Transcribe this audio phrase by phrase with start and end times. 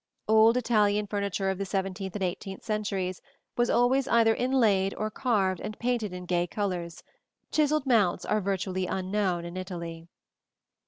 [0.27, 3.21] Old Italian furniture of the seventeenth and eighteenth centuries
[3.55, 7.03] was always either inlaid or carved and painted in gay colors:
[7.51, 10.07] chiselled mounts are virtually unknown in Italy.